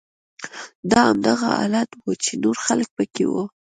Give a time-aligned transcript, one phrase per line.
[0.91, 3.43] دا هماغه حالت و چې نور خلک پکې وو